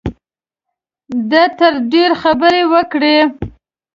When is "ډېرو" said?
1.91-2.15